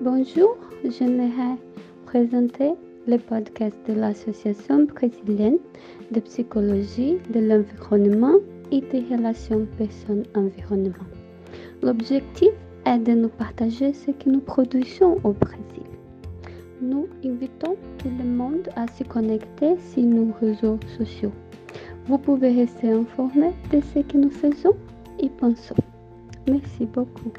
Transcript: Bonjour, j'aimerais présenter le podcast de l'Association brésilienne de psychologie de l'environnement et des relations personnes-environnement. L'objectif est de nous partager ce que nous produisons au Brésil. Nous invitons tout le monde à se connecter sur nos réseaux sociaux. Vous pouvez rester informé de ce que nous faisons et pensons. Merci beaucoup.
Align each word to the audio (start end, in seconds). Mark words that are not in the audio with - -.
Bonjour, 0.00 0.56
j'aimerais 0.84 1.56
présenter 2.06 2.70
le 3.08 3.18
podcast 3.18 3.74
de 3.88 3.94
l'Association 3.94 4.84
brésilienne 4.84 5.58
de 6.12 6.20
psychologie 6.20 7.16
de 7.34 7.40
l'environnement 7.40 8.36
et 8.70 8.80
des 8.80 9.00
relations 9.10 9.66
personnes-environnement. 9.76 11.04
L'objectif 11.82 12.50
est 12.86 13.00
de 13.00 13.10
nous 13.10 13.28
partager 13.28 13.92
ce 13.92 14.12
que 14.12 14.30
nous 14.30 14.38
produisons 14.38 15.16
au 15.24 15.32
Brésil. 15.32 15.88
Nous 16.80 17.08
invitons 17.24 17.74
tout 17.98 18.10
le 18.16 18.24
monde 18.24 18.68
à 18.76 18.86
se 18.86 19.02
connecter 19.02 19.74
sur 19.92 20.04
nos 20.04 20.32
réseaux 20.40 20.78
sociaux. 20.96 21.32
Vous 22.06 22.18
pouvez 22.18 22.52
rester 22.52 22.92
informé 22.92 23.50
de 23.72 23.80
ce 23.80 23.98
que 23.98 24.16
nous 24.16 24.30
faisons 24.30 24.76
et 25.18 25.28
pensons. 25.28 25.74
Merci 26.46 26.86
beaucoup. 26.86 27.32